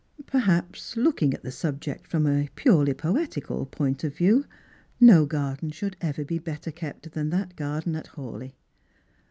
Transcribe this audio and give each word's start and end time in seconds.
Perhaps, 0.25 0.97
looking 0.97 1.31
at 1.31 1.43
the 1.43 1.51
subject 1.51 2.07
from 2.07 2.25
a 2.25 2.49
purely 2.55 2.95
poetical 2.95 3.67
point 3.67 4.03
of 4.03 4.17
view, 4.17 4.45
no 4.99 5.27
garden 5.27 5.69
should 5.69 5.95
ever 6.01 6.25
be 6.25 6.39
better 6.39 6.71
kept 6.71 7.11
than 7.11 7.29
that 7.29 7.55
garden 7.55 7.95
at 7.95 8.07
Hawleigh. 8.07 8.53